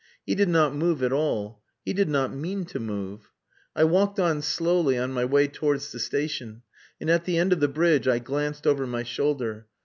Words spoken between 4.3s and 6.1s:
slowly on my way towards the